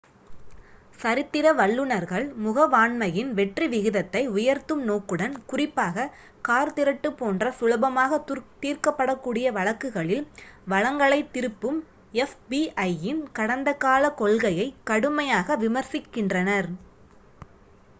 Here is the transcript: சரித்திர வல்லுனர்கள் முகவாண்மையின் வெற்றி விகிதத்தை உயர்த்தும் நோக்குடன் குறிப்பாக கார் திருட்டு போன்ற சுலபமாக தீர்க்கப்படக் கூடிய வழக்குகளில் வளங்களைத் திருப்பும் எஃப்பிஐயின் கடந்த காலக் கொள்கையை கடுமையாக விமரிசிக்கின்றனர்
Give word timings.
சரித்திர 0.99 1.47
வல்லுனர்கள் 1.53 2.25
முகவாண்மையின் 2.41 3.29
வெற்றி 3.31 3.65
விகிதத்தை 3.67 4.21
உயர்த்தும் 4.31 4.81
நோக்குடன் 4.83 5.35
குறிப்பாக 5.45 6.07
கார் 6.41 6.73
திருட்டு 6.73 7.09
போன்ற 7.11 7.51
சுலபமாக 7.51 8.19
தீர்க்கப்படக் 8.59 9.21
கூடிய 9.21 9.51
வழக்குகளில் 9.51 10.25
வளங்களைத் 10.67 11.31
திருப்பும் 11.33 11.79
எஃப்பிஐயின் 12.17 13.23
கடந்த 13.33 13.71
காலக் 13.85 14.19
கொள்கையை 14.19 14.67
கடுமையாக 14.83 15.57
விமரிசிக்கின்றனர் 15.57 16.69